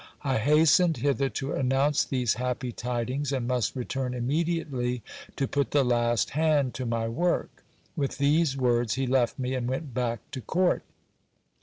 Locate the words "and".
3.31-3.47, 9.53-9.69